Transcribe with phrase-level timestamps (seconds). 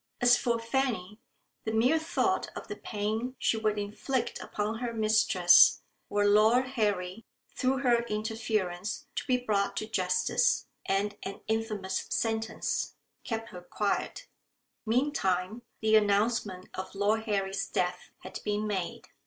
[0.19, 1.19] As for Fanny,
[1.63, 7.23] the mere thought of the pain she would inflict upon her mistress, were Lord Harry,
[7.55, 14.27] through her interference, to be brought to justice and an infamous sentence, kept her quiet.
[14.87, 19.09] Meantime, the announcement of Lord Harry's death had been made.